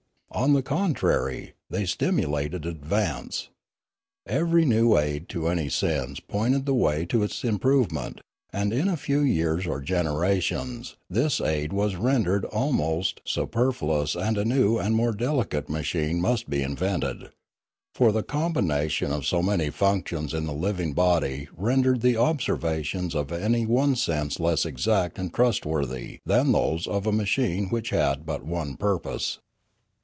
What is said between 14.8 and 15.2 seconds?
more